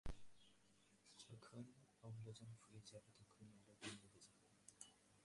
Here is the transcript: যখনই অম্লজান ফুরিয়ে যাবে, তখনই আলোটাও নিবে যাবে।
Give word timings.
যখনই 1.19 1.67
অম্লজান 2.03 2.51
ফুরিয়ে 2.59 2.89
যাবে, 2.91 3.09
তখনই 3.17 3.53
আলোটাও 3.59 3.93
নিবে 3.93 4.19
যাবে। 4.19 4.45